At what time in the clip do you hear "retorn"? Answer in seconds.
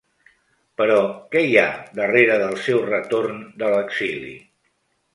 2.89-3.41